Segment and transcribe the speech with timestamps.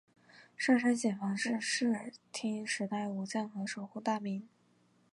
[0.57, 1.95] 上杉显房是室
[2.31, 4.49] 町时代武将和守护大名。